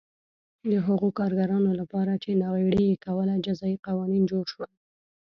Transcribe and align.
د 0.71 0.73
هغو 0.87 1.07
کارګرانو 1.19 1.71
لپاره 1.81 2.11
چې 2.23 2.39
ناغېړي 2.41 2.83
یې 2.91 3.01
کوله 3.05 3.33
جزايي 3.45 3.77
قوانین 3.87 4.23
جوړ 4.31 4.43
شول 4.53 4.71